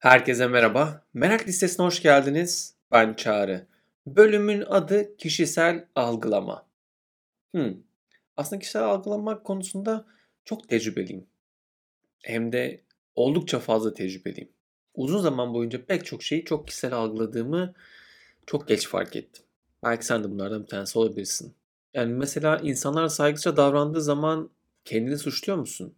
Herkese 0.00 0.46
merhaba. 0.46 1.04
Merak 1.14 1.48
listesine 1.48 1.86
hoş 1.86 2.02
geldiniz. 2.02 2.74
Ben 2.92 3.14
Çağrı. 3.14 3.66
Bölümün 4.06 4.64
adı 4.68 5.16
kişisel 5.16 5.86
algılama. 5.94 6.66
Hmm. 7.54 7.74
Aslında 8.36 8.60
kişisel 8.60 8.82
algılama 8.82 9.42
konusunda 9.42 10.06
çok 10.44 10.68
tecrübeliyim. 10.68 11.26
Hem 12.18 12.52
de 12.52 12.80
oldukça 13.14 13.58
fazla 13.58 13.94
tecrübeliyim. 13.94 14.48
Uzun 14.94 15.20
zaman 15.20 15.54
boyunca 15.54 15.84
pek 15.86 16.04
çok 16.04 16.22
şeyi 16.22 16.44
çok 16.44 16.66
kişisel 16.66 16.92
algıladığımı 16.92 17.74
çok 18.46 18.68
geç 18.68 18.88
fark 18.88 19.16
ettim. 19.16 19.44
Belki 19.84 20.06
sen 20.06 20.24
de 20.24 20.30
bunlardan 20.30 20.62
bir 20.62 20.68
tanesi 20.68 20.98
olabilirsin. 20.98 21.54
Yani 21.94 22.12
mesela 22.12 22.56
insanlar 22.58 23.08
saygısızca 23.08 23.56
davrandığı 23.56 24.02
zaman 24.02 24.50
kendini 24.84 25.18
suçluyor 25.18 25.58
musun? 25.58 25.94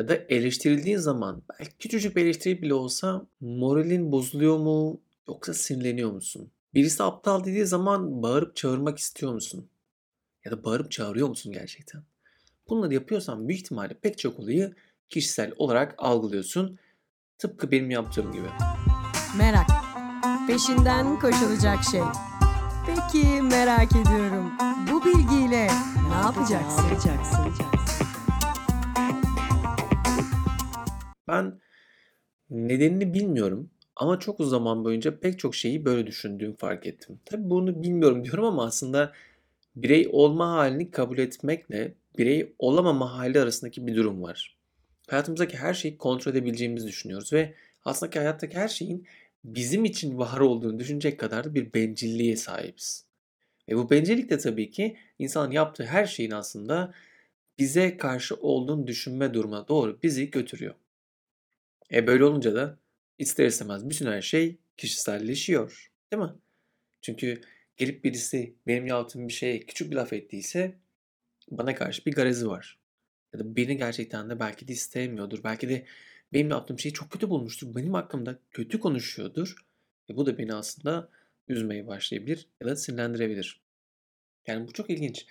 Ya 0.00 0.08
da 0.08 0.14
eleştirildiğin 0.28 0.98
zaman 0.98 1.42
belki 1.50 1.76
küçücük 1.78 2.16
bir 2.16 2.24
eleştiri 2.24 2.62
bile 2.62 2.74
olsa 2.74 3.26
moralin 3.40 4.12
bozuluyor 4.12 4.58
mu 4.58 5.00
yoksa 5.28 5.54
sinirleniyor 5.54 6.12
musun? 6.12 6.50
Birisi 6.74 7.02
aptal 7.02 7.44
dediği 7.44 7.66
zaman 7.66 8.22
bağırıp 8.22 8.56
çağırmak 8.56 8.98
istiyor 8.98 9.32
musun? 9.32 9.68
Ya 10.44 10.52
da 10.52 10.64
bağırıp 10.64 10.90
çağırıyor 10.90 11.28
musun 11.28 11.52
gerçekten? 11.52 12.02
Bunları 12.68 12.94
yapıyorsan 12.94 13.48
büyük 13.48 13.60
ihtimalle 13.60 13.94
pek 13.94 14.18
çok 14.18 14.38
olayı 14.38 14.74
kişisel 15.08 15.52
olarak 15.56 15.94
algılıyorsun. 15.98 16.78
Tıpkı 17.38 17.70
benim 17.70 17.90
yaptığım 17.90 18.32
gibi. 18.32 18.48
Merak. 19.38 19.66
Peşinden 20.46 21.18
koşulacak 21.18 21.84
şey. 21.84 22.02
Peki 22.86 23.42
merak 23.42 23.92
ediyorum. 23.92 24.52
Bu 24.92 25.04
bilgiyle 25.04 25.68
ne 26.08 26.14
yapacaksın? 26.14 26.82
Ne 26.84 26.88
yapacaksın? 26.88 27.69
Ben 31.30 31.60
nedenini 32.50 33.14
bilmiyorum 33.14 33.70
ama 33.96 34.18
çok 34.18 34.40
uzun 34.40 34.50
zaman 34.50 34.84
boyunca 34.84 35.20
pek 35.20 35.38
çok 35.38 35.54
şeyi 35.54 35.84
böyle 35.84 36.06
düşündüğümü 36.06 36.56
fark 36.56 36.86
ettim. 36.86 37.20
Tabii 37.24 37.50
bunu 37.50 37.82
bilmiyorum 37.82 38.24
diyorum 38.24 38.44
ama 38.44 38.64
aslında 38.64 39.12
birey 39.76 40.08
olma 40.12 40.52
halini 40.52 40.90
kabul 40.90 41.18
etmekle 41.18 41.94
birey 42.18 42.54
olamama 42.58 43.18
hali 43.18 43.40
arasındaki 43.40 43.86
bir 43.86 43.96
durum 43.96 44.22
var. 44.22 44.56
Hayatımızdaki 45.08 45.56
her 45.56 45.74
şeyi 45.74 45.98
kontrol 45.98 46.32
edebileceğimizi 46.32 46.86
düşünüyoruz 46.86 47.32
ve 47.32 47.54
aslında 47.84 48.20
hayattaki 48.20 48.56
her 48.56 48.68
şeyin 48.68 49.06
bizim 49.44 49.84
için 49.84 50.18
var 50.18 50.40
olduğunu 50.40 50.78
düşünecek 50.78 51.20
kadar 51.20 51.44
da 51.44 51.54
bir 51.54 51.74
bencilliğe 51.74 52.36
sahibiz. 52.36 53.04
Ve 53.68 53.76
bu 53.76 53.90
bencillik 53.90 54.30
de 54.30 54.38
tabii 54.38 54.70
ki 54.70 54.96
insanın 55.18 55.52
yaptığı 55.52 55.84
her 55.84 56.06
şeyin 56.06 56.30
aslında 56.30 56.94
bize 57.58 57.96
karşı 57.96 58.34
olduğunu 58.34 58.86
düşünme 58.86 59.34
durumuna 59.34 59.68
doğru 59.68 59.98
bizi 60.02 60.30
götürüyor. 60.30 60.74
E 61.92 62.06
böyle 62.06 62.24
olunca 62.24 62.54
da 62.54 62.78
ister 63.18 63.46
istemez 63.46 63.90
bütün 63.90 64.06
her 64.06 64.22
şey 64.22 64.58
kişiselleşiyor. 64.76 65.92
Değil 66.12 66.22
mi? 66.22 66.32
Çünkü 67.02 67.40
gelip 67.76 68.04
birisi 68.04 68.54
benim 68.66 68.86
yaptığım 68.86 69.28
bir 69.28 69.32
şeye 69.32 69.60
küçük 69.60 69.90
bir 69.90 69.96
laf 69.96 70.12
ettiyse 70.12 70.78
bana 71.50 71.74
karşı 71.74 72.04
bir 72.04 72.12
garezi 72.12 72.48
var. 72.48 72.78
Ya 73.32 73.40
da 73.40 73.56
beni 73.56 73.76
gerçekten 73.76 74.30
de 74.30 74.40
belki 74.40 74.68
de 74.68 74.72
istemiyordur. 74.72 75.40
Belki 75.44 75.68
de 75.68 75.86
benim 76.32 76.50
yaptığım 76.50 76.78
şeyi 76.78 76.92
çok 76.92 77.10
kötü 77.10 77.30
bulmuştur. 77.30 77.74
Benim 77.74 77.94
hakkımda 77.94 78.38
kötü 78.50 78.80
konuşuyordur. 78.80 79.54
Ve 80.10 80.16
bu 80.16 80.26
da 80.26 80.38
beni 80.38 80.54
aslında 80.54 81.08
üzmeye 81.48 81.86
başlayabilir 81.86 82.48
ya 82.60 82.68
da 82.68 82.76
sinirlendirebilir. 82.76 83.60
Yani 84.46 84.68
bu 84.68 84.72
çok 84.72 84.90
ilginç. 84.90 85.26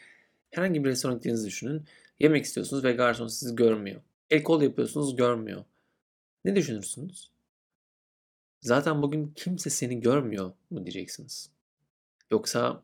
Herhangi 0.51 0.83
bir 0.83 0.89
restorana 0.89 1.15
gittiğinizi 1.15 1.47
düşünün. 1.47 1.85
Yemek 2.19 2.45
istiyorsunuz 2.45 2.83
ve 2.83 2.91
garson 2.91 3.27
sizi 3.27 3.55
görmüyor. 3.55 4.01
El 4.29 4.43
kol 4.43 4.61
yapıyorsunuz 4.61 5.15
görmüyor. 5.15 5.65
Ne 6.45 6.55
düşünürsünüz? 6.55 7.31
Zaten 8.61 9.01
bugün 9.01 9.33
kimse 9.35 9.69
seni 9.69 9.99
görmüyor 10.01 10.51
mu 10.69 10.85
diyeceksiniz. 10.85 11.49
Yoksa 12.31 12.83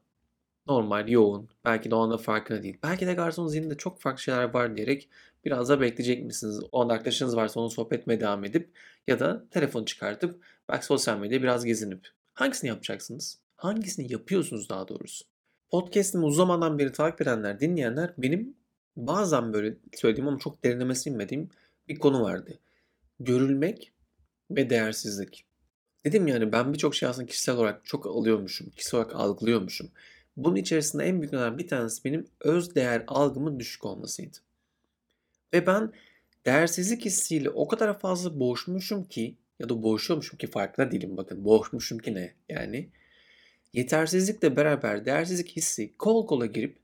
normal, 0.67 1.09
yoğun, 1.09 1.49
belki 1.65 1.91
de 1.91 1.95
o 1.95 1.99
anda 1.99 2.17
farkında 2.17 2.63
değil. 2.63 2.77
Belki 2.83 3.07
de 3.07 3.13
garson 3.13 3.47
zihninde 3.47 3.77
çok 3.77 3.99
farklı 3.99 4.21
şeyler 4.21 4.53
var 4.53 4.77
diyerek 4.77 5.09
biraz 5.45 5.69
da 5.69 5.81
bekleyecek 5.81 6.25
misiniz? 6.25 6.59
O 6.71 6.81
anda 6.81 6.93
arkadaşınız 6.93 7.35
varsa 7.35 7.59
onun 7.59 7.69
sohbet 7.69 8.07
devam 8.07 8.45
edip 8.45 8.69
ya 9.07 9.19
da 9.19 9.45
telefon 9.51 9.85
çıkartıp 9.85 10.43
belki 10.69 10.85
sosyal 10.85 11.17
medyada 11.17 11.43
biraz 11.43 11.65
gezinip. 11.65 12.07
Hangisini 12.33 12.67
yapacaksınız? 12.67 13.39
Hangisini 13.55 14.11
yapıyorsunuz 14.11 14.69
daha 14.69 14.87
doğrusu? 14.87 15.25
Podcast'imi 15.69 16.25
uzun 16.25 16.37
zamandan 16.37 16.79
beri 16.79 16.91
takip 16.91 17.21
edenler, 17.21 17.59
dinleyenler 17.59 18.13
benim 18.17 18.55
bazen 18.97 19.53
böyle 19.53 19.77
söylediğim 19.93 20.27
ama 20.27 20.39
çok 20.39 20.63
derinlemesine 20.63 21.13
inmediğim 21.13 21.49
bir 21.87 21.99
konu 21.99 22.21
vardı 22.21 22.59
görülmek 23.19 23.93
ve 24.51 24.69
değersizlik. 24.69 25.45
Dedim 26.05 26.27
yani 26.27 26.51
ben 26.51 26.73
birçok 26.73 26.95
şey 26.95 27.09
aslında 27.09 27.27
kişisel 27.27 27.55
olarak 27.55 27.85
çok 27.85 28.05
alıyormuşum, 28.05 28.69
kişisel 28.69 28.99
olarak 28.99 29.15
algılıyormuşum. 29.15 29.91
Bunun 30.37 30.55
içerisinde 30.55 31.03
en 31.03 31.21
büyük 31.21 31.33
önemli 31.33 31.57
bir 31.57 31.67
tanesi 31.67 32.03
benim 32.03 32.27
öz 32.41 32.75
değer 32.75 33.03
algımın 33.07 33.59
düşük 33.59 33.85
olmasıydı. 33.85 34.37
Ve 35.53 35.67
ben 35.67 35.93
değersizlik 36.45 37.05
hissiyle 37.05 37.49
o 37.49 37.67
kadar 37.67 37.99
fazla 37.99 38.39
boğuşmuşum 38.39 39.03
ki 39.03 39.35
ya 39.59 39.69
da 39.69 39.83
boğuşuyormuşum 39.83 40.37
ki 40.37 40.47
farkında 40.47 40.91
değilim 40.91 41.17
bakın 41.17 41.45
boğuşmuşum 41.45 41.97
ki 41.99 42.13
ne 42.13 42.33
yani. 42.49 42.89
Yetersizlikle 43.73 44.55
beraber 44.55 45.05
değersizlik 45.05 45.55
hissi 45.55 45.97
kol 45.97 46.27
kola 46.27 46.45
girip 46.45 46.77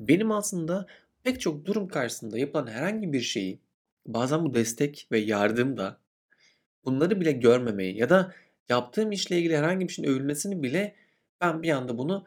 benim 0.00 0.32
aslında 0.32 0.86
pek 1.24 1.40
çok 1.40 1.64
durum 1.64 1.88
karşısında 1.88 2.38
yapılan 2.38 2.66
herhangi 2.66 3.12
bir 3.12 3.20
şeyi 3.20 3.60
bazen 4.06 4.44
bu 4.44 4.54
destek 4.54 5.08
ve 5.12 5.18
yardım 5.18 5.76
da 5.76 5.98
bunları 6.84 7.20
bile 7.20 7.32
görmemeyi 7.32 7.96
ya 7.96 8.10
da 8.10 8.34
yaptığım 8.68 9.12
işle 9.12 9.38
ilgili 9.38 9.56
herhangi 9.56 9.88
bir 9.88 9.92
şeyin 9.92 10.08
övülmesini 10.08 10.62
bile 10.62 10.94
ben 11.40 11.62
bir 11.62 11.70
anda 11.70 11.98
bunu 11.98 12.26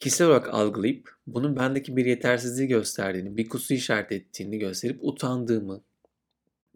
kişisel 0.00 0.26
olarak 0.26 0.54
algılayıp 0.54 1.16
bunun 1.26 1.56
bendeki 1.56 1.96
bir 1.96 2.06
yetersizliği 2.06 2.68
gösterdiğini, 2.68 3.36
bir 3.36 3.48
kusur 3.48 3.74
işaret 3.74 4.12
ettiğini 4.12 4.58
gösterip 4.58 4.98
utandığımı 5.02 5.82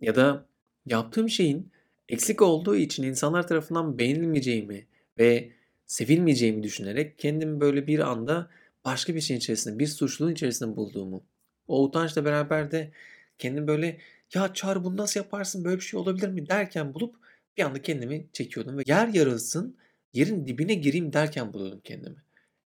ya 0.01 0.15
da 0.15 0.47
yaptığım 0.87 1.29
şeyin 1.29 1.73
eksik 2.09 2.43
olduğu 2.43 2.77
için 2.77 3.03
insanlar 3.03 3.49
tarafından 3.49 3.99
beğenilmeyeceğimi 3.99 4.87
ve 5.19 5.53
sevilmeyeceğimi 5.87 6.63
düşünerek 6.63 7.19
kendimi 7.19 7.61
böyle 7.61 7.87
bir 7.87 7.99
anda 7.99 8.51
başka 8.85 9.15
bir 9.15 9.21
şeyin 9.21 9.39
içerisinde, 9.39 9.79
bir 9.79 9.87
suçluluğun 9.87 10.33
içerisinde 10.33 10.77
bulduğumu, 10.77 11.25
o 11.69 11.85
utançla 11.85 12.25
beraber 12.25 12.71
de 12.71 12.91
kendimi 13.39 13.67
böyle 13.67 13.99
ya 14.35 14.55
Çağrı 14.55 14.85
bunu 14.85 14.97
nasıl 14.97 15.21
yaparsın 15.21 15.65
böyle 15.65 15.77
bir 15.77 15.85
şey 15.85 16.01
olabilir 16.01 16.29
mi 16.29 16.49
derken 16.49 16.95
bulup 16.95 17.17
bir 17.57 17.63
anda 17.63 17.83
kendimi 17.83 18.27
çekiyordum 18.33 18.79
ve 18.79 18.83
yer 18.87 19.09
yarılsın 19.09 19.77
yerin 20.13 20.47
dibine 20.47 20.75
gireyim 20.75 21.13
derken 21.13 21.53
buluyordum 21.53 21.81
kendimi. 21.85 22.17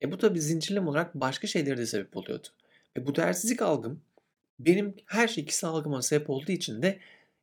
E 0.02 0.12
bu 0.12 0.18
tabi 0.18 0.40
zincirleme 0.40 0.90
olarak 0.90 1.14
başka 1.14 1.46
şeylere 1.46 1.76
de 1.76 1.86
sebep 1.86 2.16
oluyordu. 2.16 2.48
Ve 2.96 3.06
bu 3.06 3.14
değersizlik 3.14 3.62
algım 3.62 4.02
benim 4.58 4.94
her 5.06 5.28
şey 5.28 5.44
kişisel 5.44 5.70
algıma 5.70 6.02
sebep 6.02 6.30
olduğu 6.30 6.52
için 6.52 6.82
de 6.82 6.98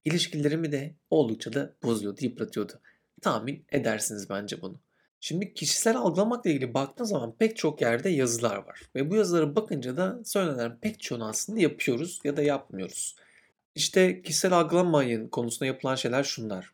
ilişkilerimi 0.06 0.72
de 0.72 0.96
oldukça 1.10 1.54
da 1.54 1.76
bozuyordu, 1.84 2.20
yıpratıyordu. 2.22 2.74
Tahmin 3.22 3.66
edersiniz 3.72 4.30
bence 4.30 4.62
bunu. 4.62 4.80
Şimdi 5.22 5.54
kişisel 5.54 5.98
algılamakla 5.98 6.50
ilgili 6.50 6.74
baktığın 6.74 7.04
zaman 7.04 7.36
pek 7.40 7.58
çok 7.58 7.82
yerde 7.82 8.10
yazılar 8.10 8.56
var. 8.56 8.82
Ve 8.96 9.12
bu 9.12 9.16
yazılara 9.16 9.56
bakınca 9.56 9.98
da 9.98 10.20
söylenen 10.26 10.78
pek 10.82 11.00
çoğunu 11.00 11.28
aslında 11.28 11.60
yapıyoruz 11.60 12.20
ya 12.24 12.38
da 12.38 12.42
yapmıyoruz. 12.42 13.16
İşte 13.76 14.22
kişisel 14.22 14.54
algılamayın 14.54 15.28
konusunda 15.28 15.66
yapılan 15.66 15.96
şeyler 15.96 16.24
şunlar. 16.24 16.74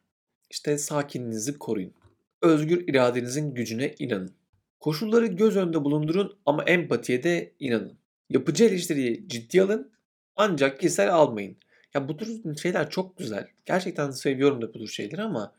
İşte 0.50 0.78
sakinliğinizi 0.78 1.58
koruyun. 1.58 1.94
Özgür 2.42 2.88
iradenizin 2.88 3.54
gücüne 3.54 3.96
inanın. 4.00 4.36
Koşulları 4.80 5.26
göz 5.26 5.58
önünde 5.58 5.84
bulundurun 5.84 6.38
ama 6.46 6.64
empatiye 6.64 7.24
de 7.24 7.54
inanın. 7.60 7.98
Yapıcı 8.30 8.64
eleştiriyi 8.64 9.28
ciddiye 9.30 9.64
alın 9.64 9.92
ancak 10.36 10.80
kişisel 10.80 11.14
almayın. 11.14 11.58
Ya 11.94 12.08
bu 12.08 12.18
tür 12.18 12.58
şeyler 12.58 12.90
çok 12.90 13.18
güzel. 13.18 13.48
Gerçekten 13.66 14.12
seviyorum 14.12 14.62
da 14.62 14.74
bu 14.74 14.80
tür 14.80 14.88
şeyleri 14.88 15.22
ama 15.22 15.54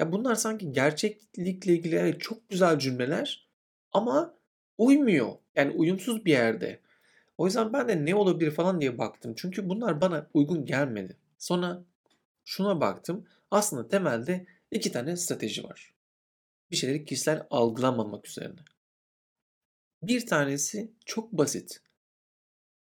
ya 0.00 0.12
bunlar 0.12 0.34
sanki 0.34 0.72
gerçeklikle 0.72 1.72
ilgili 1.72 2.18
çok 2.18 2.48
güzel 2.48 2.78
cümleler 2.78 3.48
ama 3.92 4.34
uymuyor. 4.78 5.32
Yani 5.56 5.70
uyumsuz 5.70 6.24
bir 6.24 6.32
yerde. 6.32 6.80
O 7.38 7.46
yüzden 7.46 7.72
ben 7.72 7.88
de 7.88 8.04
ne 8.04 8.14
olabilir 8.14 8.50
falan 8.50 8.80
diye 8.80 8.98
baktım. 8.98 9.34
Çünkü 9.36 9.68
bunlar 9.68 10.00
bana 10.00 10.30
uygun 10.34 10.66
gelmedi. 10.66 11.16
Sonra 11.38 11.84
şuna 12.44 12.80
baktım. 12.80 13.26
Aslında 13.50 13.88
temelde 13.88 14.46
iki 14.70 14.92
tane 14.92 15.16
strateji 15.16 15.64
var. 15.64 15.94
Bir 16.70 16.76
şeyleri 16.76 17.04
kişisel 17.04 17.46
algılamamak 17.50 18.28
üzerine. 18.28 18.60
Bir 20.02 20.26
tanesi 20.26 20.92
çok 21.04 21.32
basit. 21.32 21.82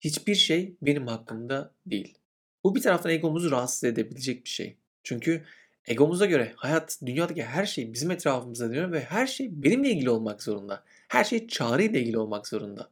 Hiçbir 0.01 0.35
şey 0.35 0.77
benim 0.83 1.07
hakkımda 1.07 1.75
değil. 1.87 2.19
Bu 2.65 2.75
bir 2.75 2.83
taraftan 2.83 3.13
egomuzu 3.13 3.51
rahatsız 3.51 3.85
edebilecek 3.85 4.45
bir 4.45 4.51
şey. 4.51 4.79
Çünkü 5.03 5.45
Egomuza 5.87 6.27
göre 6.27 6.53
hayat, 6.57 6.99
dünyadaki 7.07 7.45
her 7.45 7.67
şey 7.67 7.93
bizim 7.93 8.11
etrafımızda 8.11 8.69
dönüyor 8.69 8.93
ve 8.93 9.01
her 9.01 9.27
şey 9.27 9.63
benimle 9.63 9.91
ilgili 9.91 10.11
olmak 10.11 10.43
zorunda. 10.43 10.85
Her 11.09 11.25
şey 11.25 11.49
çağrı 11.49 11.83
ile 11.83 12.01
ilgili 12.01 12.19
olmak 12.19 12.49
zorunda. 12.49 12.91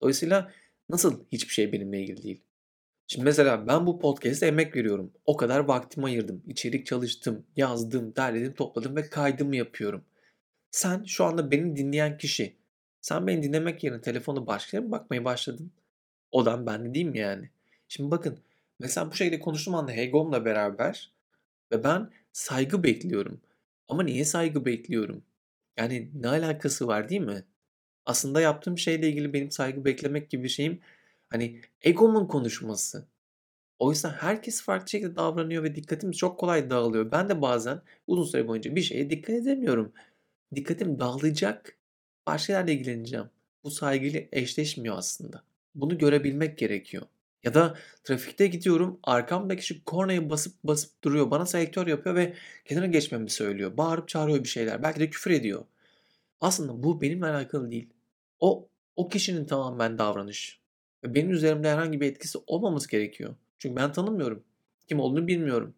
Dolayısıyla 0.00 0.52
nasıl 0.88 1.24
hiçbir 1.32 1.52
şey 1.52 1.72
benimle 1.72 2.00
ilgili 2.00 2.22
değil? 2.22 2.40
Şimdi 3.06 3.24
mesela 3.24 3.66
ben 3.66 3.86
bu 3.86 3.98
podcast'e 3.98 4.46
emek 4.46 4.76
veriyorum. 4.76 5.12
O 5.24 5.36
kadar 5.36 5.60
vaktimi 5.60 6.06
ayırdım. 6.06 6.42
İçerik 6.46 6.86
çalıştım, 6.86 7.46
yazdım, 7.56 8.16
derledim, 8.16 8.54
topladım 8.54 8.96
ve 8.96 9.10
kaydımı 9.10 9.56
yapıyorum. 9.56 10.04
Sen 10.70 11.04
şu 11.04 11.24
anda 11.24 11.50
beni 11.50 11.76
dinleyen 11.76 12.18
kişi. 12.18 12.56
Sen 13.00 13.26
beni 13.26 13.42
dinlemek 13.42 13.84
yerine 13.84 14.00
telefonu 14.00 14.46
başka 14.46 14.76
yere 14.76 14.86
mi 14.86 14.92
bakmaya 14.92 15.24
başladın? 15.24 15.72
Odan 16.32 16.66
ben 16.66 16.84
de 16.84 16.94
değil 16.94 17.06
mi 17.06 17.18
yani? 17.18 17.50
Şimdi 17.88 18.10
bakın 18.10 18.38
mesela 18.78 19.10
bu 19.10 19.14
şekilde 19.14 19.40
konuştuğum 19.40 19.74
anda 19.74 19.92
egomla 19.92 20.44
beraber 20.44 21.12
ve 21.72 21.84
ben 21.84 22.10
saygı 22.36 22.82
bekliyorum. 22.82 23.40
Ama 23.88 24.02
niye 24.02 24.24
saygı 24.24 24.64
bekliyorum? 24.64 25.22
Yani 25.76 26.10
ne 26.14 26.28
alakası 26.28 26.86
var 26.86 27.08
değil 27.08 27.20
mi? 27.20 27.44
Aslında 28.06 28.40
yaptığım 28.40 28.78
şeyle 28.78 29.08
ilgili 29.08 29.32
benim 29.32 29.50
saygı 29.50 29.84
beklemek 29.84 30.30
gibi 30.30 30.44
bir 30.44 30.48
şeyim 30.48 30.80
hani 31.30 31.60
egomun 31.82 32.26
konuşması. 32.26 33.06
Oysa 33.78 34.12
herkes 34.12 34.62
farklı 34.62 34.88
şekilde 34.88 35.16
davranıyor 35.16 35.62
ve 35.62 35.74
dikkatim 35.76 36.12
çok 36.12 36.40
kolay 36.40 36.70
dağılıyor. 36.70 37.10
Ben 37.10 37.28
de 37.28 37.42
bazen 37.42 37.82
uzun 38.06 38.24
süre 38.24 38.48
boyunca 38.48 38.76
bir 38.76 38.82
şeye 38.82 39.10
dikkat 39.10 39.36
edemiyorum. 39.36 39.92
Dikkatim 40.54 40.98
dağılacak. 41.00 41.76
Başka 42.26 42.52
yerle 42.52 42.72
ilgileneceğim. 42.74 43.30
Bu 43.64 43.70
saygıyla 43.70 44.20
eşleşmiyor 44.32 44.98
aslında. 44.98 45.42
Bunu 45.74 45.98
görebilmek 45.98 46.58
gerekiyor. 46.58 47.06
Ya 47.44 47.54
da 47.54 47.74
trafikte 48.04 48.46
gidiyorum 48.46 49.00
arkamdaki 49.02 49.60
kişi 49.60 49.84
kornaya 49.84 50.30
basıp 50.30 50.54
basıp 50.64 51.04
duruyor. 51.04 51.30
Bana 51.30 51.46
selektör 51.46 51.86
yapıyor 51.86 52.14
ve 52.14 52.34
kenara 52.64 52.86
geçmemi 52.86 53.30
söylüyor. 53.30 53.76
Bağırıp 53.76 54.08
çağırıyor 54.08 54.44
bir 54.44 54.48
şeyler. 54.48 54.82
Belki 54.82 55.00
de 55.00 55.10
küfür 55.10 55.30
ediyor. 55.30 55.64
Aslında 56.40 56.82
bu 56.82 57.00
benimle 57.00 57.26
alakalı 57.26 57.70
değil. 57.70 57.90
O 58.40 58.68
o 58.96 59.08
kişinin 59.08 59.44
tamamen 59.44 59.98
davranış. 59.98 60.60
Ve 61.04 61.14
benim 61.14 61.30
üzerimde 61.30 61.70
herhangi 61.70 62.00
bir 62.00 62.06
etkisi 62.06 62.38
olmaması 62.46 62.90
gerekiyor. 62.90 63.34
Çünkü 63.58 63.76
ben 63.76 63.92
tanımıyorum. 63.92 64.44
Kim 64.88 65.00
olduğunu 65.00 65.26
bilmiyorum. 65.26 65.74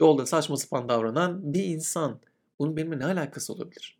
Yolda 0.00 0.26
saçma 0.26 0.56
sapan 0.56 0.88
davranan 0.88 1.54
bir 1.54 1.64
insan. 1.64 2.20
Bunun 2.58 2.76
benimle 2.76 2.98
ne 2.98 3.04
alakası 3.04 3.52
olabilir? 3.52 3.98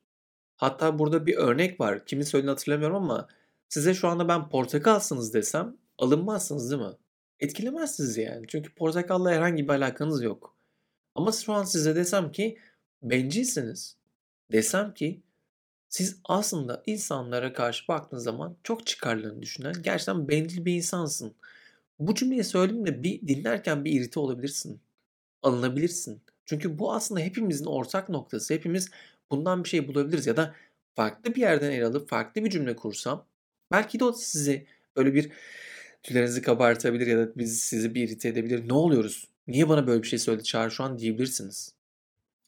Hatta 0.57 0.99
burada 0.99 1.27
bir 1.27 1.37
örnek 1.37 1.81
var. 1.81 2.07
Kimin 2.07 2.25
söylediğini 2.25 2.51
hatırlamıyorum 2.51 2.97
ama 2.97 3.29
size 3.69 3.95
şu 3.95 4.09
anda 4.09 4.29
ben 4.29 4.49
portakalsınız 4.49 5.35
desem 5.35 5.77
alınmazsınız 6.01 6.71
değil 6.71 6.83
mi? 6.83 6.97
Etkilemez 7.41 7.97
sizi 7.97 8.21
yani. 8.21 8.47
Çünkü 8.49 8.75
portakalla 8.75 9.31
herhangi 9.31 9.65
bir 9.65 9.73
alakanız 9.73 10.23
yok. 10.23 10.57
Ama 11.15 11.33
şu 11.33 11.53
an 11.53 11.65
size 11.65 11.97
desem 11.97 12.33
ki 12.33 12.59
bencilsiniz. 13.03 13.97
Desem 14.53 14.95
ki 14.95 15.23
siz 15.89 16.21
aslında 16.25 16.83
insanlara 16.87 17.53
karşı 17.53 17.89
baktığınız 17.89 18.25
zaman 18.25 18.57
çok 18.65 18.87
çıkarlarını 18.87 19.43
düşünen, 19.43 19.75
gerçekten 19.83 20.29
bencil 20.29 20.65
bir 20.65 20.75
insansın. 20.75 21.35
Bu 21.99 22.15
cümleyi 22.15 22.45
söylediğimde 22.45 23.03
bir 23.03 23.29
dinlerken 23.29 23.85
bir 23.85 23.93
irite 23.93 24.21
olabilirsin. 24.21 24.81
Alınabilirsin. 25.43 26.21
Çünkü 26.47 26.79
bu 26.79 26.93
aslında 26.93 27.21
hepimizin 27.21 27.65
ortak 27.65 28.09
noktası. 28.09 28.55
Hepimiz 28.55 28.91
bundan 29.31 29.65
bir 29.65 29.69
şey 29.69 29.89
bulabiliriz 29.89 30.27
ya 30.27 30.37
da 30.37 30.55
farklı 30.95 31.35
bir 31.35 31.41
yerden 31.41 31.71
el 31.71 31.87
alıp 31.87 32.09
farklı 32.09 32.45
bir 32.45 32.51
cümle 32.51 32.77
kursam 32.77 33.27
belki 33.73 34.01
de 34.01 34.05
o 34.05 34.13
sizi 34.13 34.67
böyle 34.97 35.15
bir 35.15 35.33
tüylerinizi 36.03 36.43
kabartabilir 36.43 37.07
ya 37.07 37.19
da 37.19 37.37
biz 37.37 37.61
sizi 37.61 37.95
bir 37.95 38.09
irite 38.09 38.29
edebilir. 38.29 38.69
Ne 38.69 38.73
oluyoruz? 38.73 39.29
Niye 39.47 39.69
bana 39.69 39.87
böyle 39.87 40.03
bir 40.03 40.09
şey 40.09 40.19
söyledi 40.19 40.45
Çağrı 40.45 40.71
şu 40.71 40.85
an 40.85 40.99
diyebilirsiniz. 40.99 41.75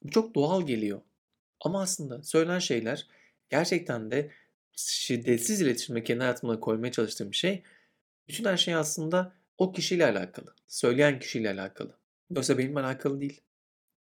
Bu 0.03 0.11
çok 0.11 0.35
doğal 0.35 0.67
geliyor. 0.67 1.01
Ama 1.61 1.83
aslında 1.83 2.23
söylenen 2.23 2.59
şeyler 2.59 3.07
gerçekten 3.51 4.11
de 4.11 4.31
şiddetsiz 4.77 5.61
iletişime 5.61 6.05
kendi 6.05 6.21
hayatımda 6.21 6.61
koymaya 6.61 6.93
çalıştığım 6.93 7.35
şey. 7.35 7.63
Bütün 8.29 8.45
her 8.45 8.57
şey 8.57 8.75
aslında 8.75 9.33
o 9.59 9.73
kişiyle 9.73 10.07
alakalı. 10.07 10.55
Söyleyen 10.67 11.19
kişiyle 11.19 11.51
alakalı. 11.51 11.95
Yoksa 12.31 12.59
benimle 12.59 12.81
alakalı 12.81 13.21
değil. 13.21 13.41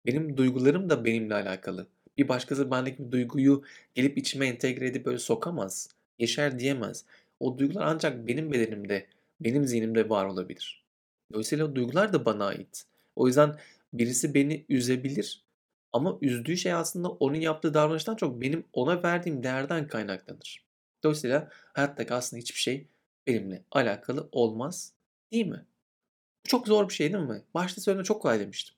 Benim 0.05 0.37
duygularım 0.37 0.89
da 0.89 1.05
benimle 1.05 1.33
alakalı. 1.33 1.87
Bir 2.17 2.27
başkası 2.27 2.71
bendeki 2.71 3.05
bir 3.05 3.11
duyguyu 3.11 3.63
gelip 3.95 4.17
içime 4.17 4.47
entegre 4.47 4.87
edip 4.87 5.05
böyle 5.05 5.19
sokamaz. 5.19 5.89
Yeşer 6.19 6.59
diyemez. 6.59 7.05
O 7.39 7.57
duygular 7.57 7.85
ancak 7.85 8.27
benim 8.27 8.51
bedenimde, 8.51 9.07
benim 9.39 9.67
zihnimde 9.67 10.09
var 10.09 10.25
olabilir. 10.25 10.85
Dolayısıyla 11.33 11.65
o 11.65 11.75
duygular 11.75 12.13
da 12.13 12.25
bana 12.25 12.45
ait. 12.45 12.85
O 13.15 13.27
yüzden 13.27 13.55
birisi 13.93 14.33
beni 14.33 14.65
üzebilir 14.69 15.43
ama 15.93 16.17
üzdüğü 16.21 16.57
şey 16.57 16.73
aslında 16.73 17.09
onun 17.09 17.35
yaptığı 17.35 17.73
davranıştan 17.73 18.15
çok 18.15 18.41
benim 18.41 18.63
ona 18.73 19.03
verdiğim 19.03 19.43
değerden 19.43 19.87
kaynaklanır. 19.87 20.65
Dolayısıyla 21.03 21.49
hayattaki 21.73 22.13
aslında 22.13 22.39
hiçbir 22.39 22.59
şey 22.59 22.87
benimle 23.27 23.63
alakalı 23.71 24.29
olmaz 24.31 24.93
değil 25.31 25.45
mi? 25.45 25.65
Çok 26.43 26.67
zor 26.67 26.89
bir 26.89 26.93
şey 26.93 27.13
değil 27.13 27.23
mi? 27.23 27.41
Başta 27.53 27.81
söyleme 27.81 28.03
çok 28.03 28.21
kolay 28.21 28.39
demiştim. 28.39 28.75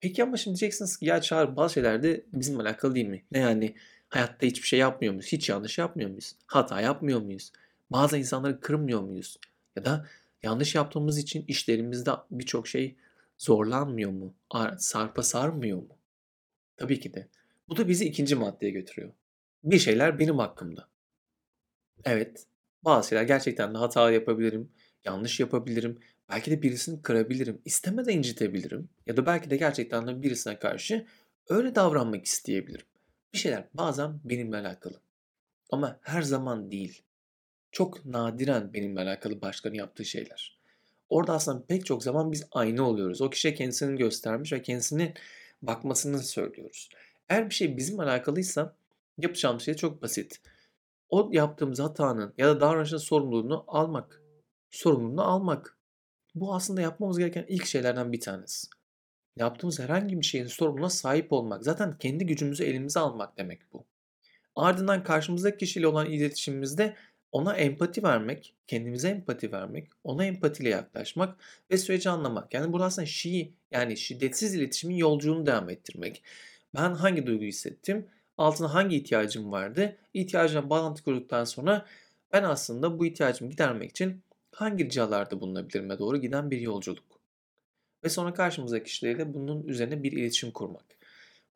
Peki 0.00 0.22
ama 0.22 0.36
şimdi 0.36 0.60
diyeceksiniz 0.60 0.96
ki 0.96 1.06
ya 1.06 1.20
Çağrı 1.20 1.56
bazı 1.56 1.74
şeyler 1.74 2.02
de 2.02 2.24
bizimle 2.32 2.62
alakalı 2.62 2.94
değil 2.94 3.06
mi? 3.06 3.24
Ne 3.32 3.38
yani 3.38 3.74
hayatta 4.08 4.46
hiçbir 4.46 4.68
şey 4.68 4.78
yapmıyor 4.78 5.14
muyuz? 5.14 5.26
Hiç 5.32 5.48
yanlış 5.48 5.78
yapmıyor 5.78 6.10
muyuz? 6.10 6.36
Hata 6.46 6.80
yapmıyor 6.80 7.20
muyuz? 7.20 7.52
Bazı 7.90 8.18
insanları 8.18 8.60
kırmıyor 8.60 9.00
muyuz? 9.00 9.38
Ya 9.76 9.84
da 9.84 10.06
yanlış 10.42 10.74
yaptığımız 10.74 11.18
için 11.18 11.44
işlerimizde 11.48 12.10
birçok 12.30 12.68
şey 12.68 12.96
zorlanmıyor 13.38 14.10
mu? 14.10 14.34
Sarpa 14.78 15.22
sarmıyor 15.22 15.78
mu? 15.78 15.96
Tabii 16.76 17.00
ki 17.00 17.14
de. 17.14 17.28
Bu 17.68 17.76
da 17.76 17.88
bizi 17.88 18.04
ikinci 18.04 18.34
maddeye 18.34 18.72
götürüyor. 18.72 19.12
Bir 19.64 19.78
şeyler 19.78 20.18
benim 20.18 20.38
hakkımda. 20.38 20.88
Evet, 22.04 22.46
bazı 22.84 23.08
şeyler 23.08 23.22
gerçekten 23.22 23.74
de 23.74 23.78
hata 23.78 24.10
yapabilirim, 24.10 24.70
yanlış 25.04 25.40
yapabilirim, 25.40 26.00
belki 26.30 26.50
de 26.50 26.62
birisini 26.62 27.02
kırabilirim, 27.02 27.60
istemeden 27.64 28.12
incitebilirim 28.18 28.88
ya 29.06 29.16
da 29.16 29.26
belki 29.26 29.50
de 29.50 29.56
gerçekten 29.56 30.06
de 30.06 30.22
birisine 30.22 30.58
karşı 30.58 31.06
öyle 31.48 31.74
davranmak 31.74 32.24
isteyebilirim. 32.24 32.86
Bir 33.32 33.38
şeyler 33.38 33.64
bazen 33.74 34.20
benimle 34.24 34.56
alakalı. 34.56 35.00
Ama 35.70 35.98
her 36.02 36.22
zaman 36.22 36.70
değil. 36.70 37.02
Çok 37.74 38.04
nadiren 38.04 38.72
benimle 38.74 39.00
alakalı 39.00 39.40
başkalarının 39.40 39.78
yaptığı 39.78 40.04
şeyler. 40.04 40.58
Orada 41.08 41.32
aslında 41.32 41.66
pek 41.66 41.86
çok 41.86 42.02
zaman 42.02 42.32
biz 42.32 42.46
aynı 42.52 42.88
oluyoruz. 42.88 43.20
O 43.20 43.30
kişiye 43.30 43.54
kendisini 43.54 43.98
göstermiş 43.98 44.52
ve 44.52 44.62
kendisini 44.62 45.14
bakmasını 45.62 46.22
söylüyoruz. 46.22 46.88
Eğer 47.28 47.50
bir 47.50 47.54
şey 47.54 47.76
bizim 47.76 48.00
alakalıysa 48.00 48.76
yapacağımız 49.18 49.62
şey 49.62 49.74
çok 49.74 50.02
basit. 50.02 50.40
O 51.08 51.28
yaptığımız 51.32 51.80
hatanın 51.80 52.34
ya 52.38 52.48
da 52.48 52.60
davranışın 52.60 52.96
sorumluluğunu 52.96 53.64
almak. 53.68 54.22
Sorumluluğunu 54.70 55.22
almak. 55.22 55.78
Bu 56.34 56.54
aslında 56.54 56.80
yapmamız 56.80 57.18
gereken 57.18 57.44
ilk 57.48 57.66
şeylerden 57.66 58.12
bir 58.12 58.20
tanesi. 58.20 58.68
Yaptığımız 59.36 59.80
herhangi 59.80 60.20
bir 60.20 60.26
şeyin 60.26 60.46
sorumluluğuna 60.46 60.90
sahip 60.90 61.32
olmak. 61.32 61.64
Zaten 61.64 61.98
kendi 61.98 62.26
gücümüzü 62.26 62.64
elimize 62.64 63.00
almak 63.00 63.38
demek 63.38 63.72
bu. 63.72 63.84
Ardından 64.56 65.04
karşımızdaki 65.04 65.58
kişiyle 65.58 65.86
olan 65.86 66.06
iletişimimizde 66.06 66.96
ona 67.34 67.56
empati 67.56 68.02
vermek, 68.02 68.54
kendimize 68.66 69.08
empati 69.08 69.52
vermek, 69.52 69.88
ona 70.04 70.24
empatiyle 70.24 70.68
yaklaşmak 70.68 71.36
ve 71.70 71.78
süreci 71.78 72.10
anlamak. 72.10 72.54
Yani 72.54 72.72
burada 72.72 72.84
aslında 72.84 73.06
şi 73.06 73.52
yani 73.70 73.96
şiddetsiz 73.96 74.54
iletişimin 74.54 74.96
yolculuğunu 74.96 75.46
devam 75.46 75.70
ettirmek. 75.70 76.22
Ben 76.74 76.94
hangi 76.94 77.26
duygu 77.26 77.44
hissettim? 77.44 78.06
Altına 78.38 78.74
hangi 78.74 78.96
ihtiyacım 78.96 79.52
vardı? 79.52 79.96
İhtiyacına 80.14 80.70
bağlantı 80.70 81.04
kurduktan 81.04 81.44
sonra 81.44 81.86
ben 82.32 82.42
aslında 82.42 82.98
bu 82.98 83.06
ihtiyacımı 83.06 83.50
gidermek 83.50 83.90
için 83.90 84.22
hangi 84.52 84.84
ricalarda 84.84 85.40
bulunabilirime 85.40 85.98
doğru 85.98 86.16
giden 86.16 86.50
bir 86.50 86.60
yolculuk. 86.60 87.20
Ve 88.04 88.08
sonra 88.08 88.34
karşımızdaki 88.34 88.84
kişilerle 88.84 89.34
bunun 89.34 89.62
üzerine 89.62 90.02
bir 90.02 90.12
iletişim 90.12 90.50
kurmak. 90.50 90.84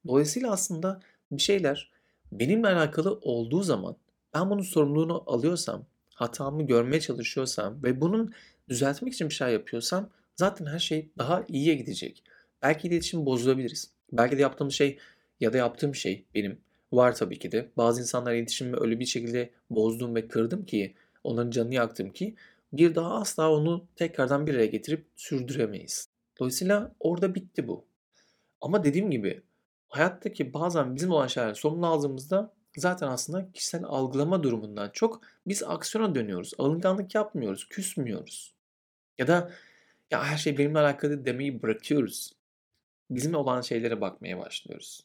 Dolayısıyla 0.07 0.53
aslında 0.53 1.01
bir 1.33 1.43
şeyler 1.43 1.91
benimle 2.33 2.69
alakalı 2.69 3.19
olduğu 3.23 3.63
zaman 3.63 3.97
ben 4.38 4.50
bunun 4.50 4.62
sorumluluğunu 4.62 5.25
alıyorsam, 5.26 5.87
hatamı 6.14 6.66
görmeye 6.66 7.00
çalışıyorsam 7.00 7.83
ve 7.83 8.00
bunun 8.00 8.33
düzeltmek 8.68 9.14
için 9.14 9.28
bir 9.28 9.35
şey 9.35 9.52
yapıyorsam 9.52 10.11
zaten 10.37 10.66
her 10.66 10.78
şey 10.78 11.11
daha 11.18 11.45
iyiye 11.49 11.75
gidecek. 11.75 12.25
Belki 12.62 12.88
iletişim 12.88 13.26
bozulabiliriz. 13.26 13.90
Belki 14.12 14.38
de 14.38 14.42
yaptığım 14.42 14.73
şey 14.73 14.99
ya 15.40 15.52
da 15.52 15.57
yaptığım 15.57 15.95
şey 15.95 16.25
benim 16.35 16.61
var 16.92 17.14
tabii 17.14 17.38
ki 17.38 17.52
de. 17.52 17.68
Bazı 17.76 18.00
insanlar 18.00 18.35
iletişimimi 18.35 18.76
öyle 18.80 19.00
bir 19.00 19.07
şekilde 19.07 19.50
bozdum 19.71 20.14
ve 20.14 20.28
kırdım 20.28 20.66
ki 20.66 20.95
onların 21.25 21.50
canını 21.50 21.75
yaktım 21.75 22.11
ki 22.12 22.35
bir 22.73 22.95
daha 22.95 23.14
asla 23.14 23.50
onu 23.50 23.87
tekrardan 23.97 24.47
bir 24.47 24.54
araya 24.54 24.66
getirip 24.66 25.07
sürdüremeyiz. 25.16 26.09
Dolayısıyla 26.40 26.95
orada 27.00 27.35
bitti 27.35 27.68
bu. 27.68 27.85
Ama 28.61 28.85
dediğim 28.85 29.11
gibi 29.11 29.42
hayattaki 29.88 30.54
bazen 30.54 30.95
bizim 30.95 31.11
olan 31.11 31.26
şeyler 31.26 31.54
sorumlu 31.54 31.87
aldığımızda 31.87 32.58
zaten 32.77 33.09
aslında 33.09 33.53
kişisel 33.53 33.85
algılama 33.85 34.43
durumundan 34.43 34.91
çok 34.93 35.23
biz 35.47 35.63
aksiyona 35.63 36.15
dönüyoruz. 36.15 36.53
Alınganlık 36.59 37.15
yapmıyoruz, 37.15 37.69
küsmüyoruz. 37.69 38.55
Ya 39.19 39.27
da 39.27 39.53
ya 40.11 40.25
her 40.25 40.37
şey 40.37 40.59
benimle 40.59 40.79
alakalı 40.79 41.25
demeyi 41.25 41.63
bırakıyoruz. 41.63 42.33
Bizimle 43.11 43.37
olan 43.37 43.61
şeylere 43.61 44.01
bakmaya 44.01 44.39
başlıyoruz. 44.39 45.05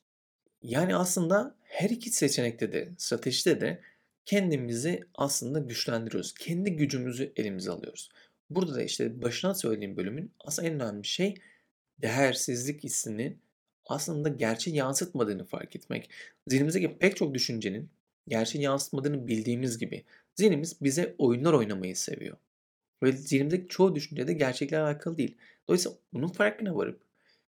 Yani 0.62 0.96
aslında 0.96 1.56
her 1.64 1.90
iki 1.90 2.10
seçenekte 2.10 2.74
de, 2.74 2.90
stratejide 2.98 3.62
de 3.62 3.82
kendimizi 4.26 5.04
aslında 5.16 5.60
güçlendiriyoruz. 5.60 6.34
Kendi 6.34 6.76
gücümüzü 6.76 7.34
elimize 7.36 7.72
alıyoruz. 7.72 8.10
Burada 8.50 8.76
da 8.76 8.84
işte 8.84 9.22
başına 9.22 9.54
söylediğim 9.56 9.98
bölümün 9.98 10.32
aslında 10.40 10.68
en 10.68 10.74
önemli 10.74 11.06
şey 11.06 11.36
değersizlik 12.02 12.84
hissini 12.84 13.38
aslında 13.86 14.30
gerçeği 14.30 14.76
yansıtmadığını 14.76 15.46
fark 15.46 15.76
etmek. 15.76 16.10
Zihnimizdeki 16.48 16.98
pek 16.98 17.18
çok 17.18 17.34
düşüncenin 17.34 17.90
gerçeği 18.28 18.64
yansıtmadığını 18.64 19.28
bildiğimiz 19.28 19.78
gibi 19.78 20.04
zihnimiz 20.36 20.82
bize 20.82 21.16
oyunlar 21.18 21.54
oynamayı 21.54 21.96
seviyor. 21.96 22.38
Ve 23.04 23.12
zihnimizdeki 23.12 23.68
çoğu 23.68 23.96
düşünce 23.96 24.28
de 24.28 24.34
gerçekle 24.34 24.80
alakalı 24.80 25.18
değil. 25.18 25.38
Dolayısıyla 25.68 25.98
bunun 26.14 26.28
farkına 26.28 26.76
varıp 26.76 27.02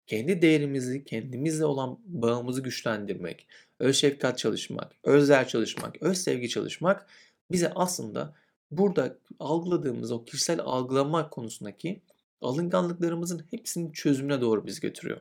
kendi 0.06 0.42
değerimizi, 0.42 1.04
kendimizle 1.04 1.64
olan 1.64 1.99
bağımızı 2.04 2.62
güçlendirmek, 2.62 3.46
öz 3.78 3.96
şefkat 3.96 4.38
çalışmak, 4.38 4.92
özler 5.02 5.49
çalışmak, 5.49 6.02
öz 6.02 6.18
sevgi 6.18 6.49
çalışmak 6.49 7.06
bize 7.50 7.72
aslında 7.75 8.34
burada 8.70 9.16
algıladığımız 9.38 10.12
o 10.12 10.25
kişisel 10.25 10.60
algılama 10.60 11.30
konusundaki 11.30 12.00
alınganlıklarımızın 12.42 13.42
hepsinin 13.50 13.92
çözümüne 13.92 14.40
doğru 14.40 14.66
biz 14.66 14.80
götürüyor. 14.80 15.20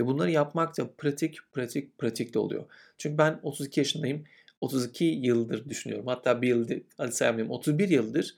Ve 0.00 0.06
bunları 0.06 0.30
yapmak 0.30 0.78
da 0.78 0.90
pratik, 0.98 1.38
pratik, 1.52 1.98
pratik 1.98 2.34
de 2.34 2.38
oluyor. 2.38 2.64
Çünkü 2.98 3.18
ben 3.18 3.40
32 3.42 3.80
yaşındayım. 3.80 4.24
32 4.60 5.04
yıldır 5.04 5.68
düşünüyorum. 5.68 6.06
Hatta 6.06 6.42
bir 6.42 6.48
yıldır, 6.48 6.82
hadi 6.96 7.12
saymayayım 7.12 7.50
31 7.50 7.88
yıldır 7.88 8.34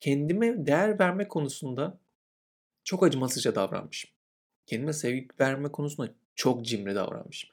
kendime 0.00 0.66
değer 0.66 0.98
verme 0.98 1.28
konusunda 1.28 1.98
çok 2.84 3.02
acımasızca 3.02 3.54
davranmışım. 3.54 4.10
Kendime 4.66 4.92
sevgi 4.92 5.28
verme 5.40 5.72
konusunda 5.72 6.10
çok 6.34 6.64
cimri 6.64 6.94
davranmışım. 6.94 7.50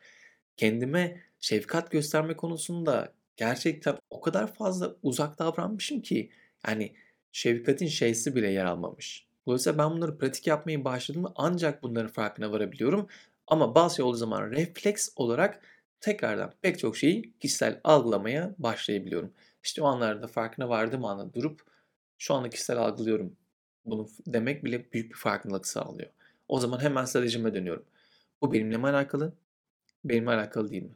Kendime 0.57 1.21
şefkat 1.39 1.91
gösterme 1.91 2.35
konusunda 2.35 3.13
gerçekten 3.37 3.97
o 4.09 4.21
kadar 4.21 4.53
fazla 4.53 4.95
uzak 5.03 5.39
davranmışım 5.39 6.01
ki 6.01 6.29
yani 6.67 6.93
şefkatin 7.31 7.87
şeysi 7.87 8.35
bile 8.35 8.51
yer 8.51 8.65
almamış. 8.65 9.27
Dolayısıyla 9.47 9.77
ben 9.79 9.91
bunları 9.91 10.17
pratik 10.17 10.47
yapmayı 10.47 10.85
başladığımda 10.85 11.31
ancak 11.35 11.83
bunların 11.83 12.11
farkına 12.11 12.51
varabiliyorum. 12.51 13.07
Ama 13.47 13.75
bazı 13.75 13.95
şey 13.95 14.05
olduğu 14.05 14.17
zaman 14.17 14.51
refleks 14.51 15.09
olarak 15.15 15.61
tekrardan 16.01 16.53
pek 16.61 16.79
çok 16.79 16.97
şeyi 16.97 17.33
kişisel 17.39 17.81
algılamaya 17.83 18.55
başlayabiliyorum. 18.57 19.33
İşte 19.63 19.81
o 19.81 19.85
anlarda 19.85 20.27
farkına 20.27 20.69
vardığım 20.69 21.05
anda 21.05 21.33
durup 21.33 21.61
şu 22.17 22.33
anda 22.33 22.49
kişisel 22.49 22.77
algılıyorum 22.77 23.37
bunu 23.85 24.07
demek 24.27 24.65
bile 24.65 24.91
büyük 24.93 25.11
bir 25.11 25.17
farkındalık 25.17 25.67
sağlıyor. 25.67 26.09
O 26.47 26.59
zaman 26.59 26.79
hemen 26.81 27.05
stratejime 27.05 27.53
dönüyorum. 27.53 27.85
Bu 28.41 28.53
benimle 28.53 28.77
mi 28.77 28.87
alakalı? 28.87 29.33
Benimle 30.05 30.31
alakalı 30.31 30.71
değil 30.71 30.83
mi? 30.83 30.95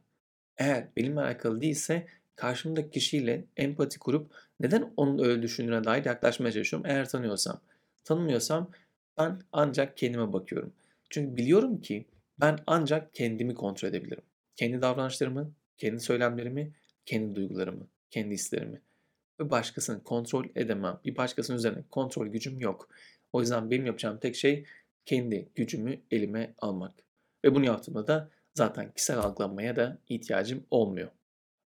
Eğer 0.58 0.88
benimle 0.98 1.22
alakalı 1.22 1.62
değilse 1.62 2.08
karşımdaki 2.36 2.92
kişiyle 2.92 3.46
empati 3.58 4.00
kurup 4.00 4.34
neden 4.60 4.94
onun 4.98 5.20
öyle 5.26 5.42
düşündüğüne 5.42 5.84
dair 5.84 6.06
yaklaşmaya 6.06 6.52
çalışıyorum. 6.52 6.92
Eğer 6.92 7.10
tanıyorsam. 7.10 7.62
Tanımıyorsam 8.10 8.72
ben 9.18 9.42
ancak 9.52 9.98
kendime 9.98 10.34
bakıyorum. 10.34 10.74
Çünkü 11.10 11.38
biliyorum 11.38 11.82
ki 11.82 12.06
ben 12.40 12.60
ancak 12.68 13.14
kendimi 13.14 13.56
kontrol 13.56 13.90
edebilirim. 13.90 14.24
Kendi 14.56 14.82
davranışlarımı, 14.82 15.54
kendi 15.78 16.00
söylemlerimi, 16.00 16.74
kendi 17.06 17.36
duygularımı, 17.36 17.88
kendi 18.10 18.34
hislerimi. 18.34 18.82
Ve 19.40 19.50
başkasını 19.50 20.04
kontrol 20.04 20.46
edemem. 20.56 21.00
Bir 21.06 21.18
başkasının 21.18 21.58
üzerine 21.58 21.84
kontrol 21.92 22.28
gücüm 22.28 22.60
yok. 22.60 22.90
O 23.34 23.42
yüzden 23.42 23.72
benim 23.72 23.86
yapacağım 23.86 24.20
tek 24.20 24.36
şey 24.36 24.66
kendi 25.06 25.50
gücümü 25.56 26.00
elime 26.12 26.54
almak. 26.58 26.94
Ve 27.46 27.56
bunu 27.56 27.66
yaptığımda 27.66 28.08
da 28.08 28.30
zaten 28.54 28.92
kişisel 28.92 29.18
algılanmaya 29.20 29.76
da 29.76 29.98
ihtiyacım 30.08 30.64
olmuyor. 30.72 31.10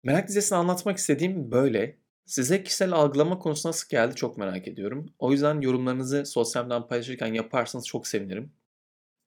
Merak 0.04 0.28
dizesini 0.28 0.58
anlatmak 0.58 0.98
istediğim 0.98 1.52
böyle. 1.52 1.98
Size 2.26 2.64
kişisel 2.64 2.92
algılama 2.92 3.40
konusu 3.40 3.70
nasıl 3.70 3.90
geldi 3.90 4.16
çok 4.16 4.38
merak 4.38 4.68
ediyorum. 4.68 5.14
O 5.20 5.32
yüzden 5.32 5.62
yorumlarınızı 5.62 6.26
sosyal 6.26 6.64
medyadan 6.64 6.88
paylaşırken 6.88 7.34
yaparsanız 7.34 7.88
çok 7.88 8.08
sevinirim. 8.08 8.52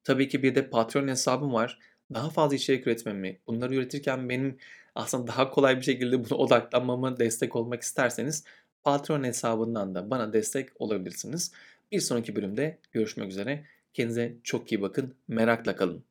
Tabii 0.05 0.29
ki 0.29 0.43
bir 0.43 0.55
de 0.55 0.71
Patreon 0.71 1.09
hesabım 1.09 1.53
var. 1.53 1.79
Daha 2.15 2.31
fazla 2.31 2.57
içerik 2.57 2.87
üretmemi, 2.87 3.41
bunları 3.47 3.75
üretirken 3.75 4.29
benim 4.29 4.59
aslında 4.95 5.27
daha 5.27 5.51
kolay 5.51 5.77
bir 5.77 5.83
şekilde 5.83 6.25
buna 6.25 6.39
odaklanmama 6.39 7.17
destek 7.19 7.57
olmak 7.57 7.83
isterseniz 7.83 8.45
Patreon 8.85 9.25
hesabından 9.25 9.95
da 9.95 10.11
bana 10.11 10.33
destek 10.33 10.81
olabilirsiniz. 10.81 11.53
Bir 11.93 12.01
sonraki 12.01 12.37
bölümde 12.37 12.79
görüşmek 12.93 13.31
üzere. 13.31 13.65
Kendinize 13.95 14.37
çok 14.43 14.73
iyi 14.73 14.83
bakın. 14.83 15.15
Merakla 15.29 15.77
kalın. 15.77 16.05